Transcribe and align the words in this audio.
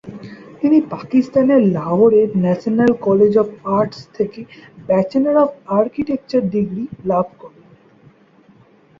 তিনি 0.59 0.77
পাকিস্তানের 0.91 1.61
লাহোরের 1.73 2.29
ন্যাশনাল 2.37 2.91
কলেজ 3.01 3.33
অফ 3.37 3.47
আর্টস 3.77 3.99
থেকে 4.17 4.39
ব্যাচেলর 4.87 5.35
অফ 5.37 5.49
আর্কিটেকচার 5.79 6.41
ডিগ্রি 6.49 6.83
লাভ 7.05 7.25
করেন। 7.39 7.63